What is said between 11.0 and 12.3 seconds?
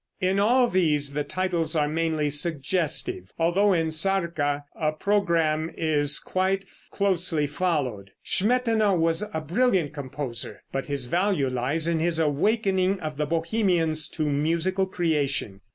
value lies in his